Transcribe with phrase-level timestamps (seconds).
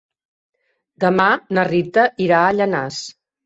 [1.05, 1.29] Demà
[1.59, 3.03] na Rita irà a Llanars.